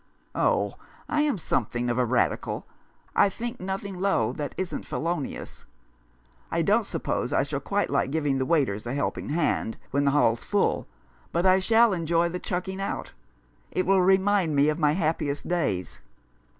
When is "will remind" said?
13.85-14.55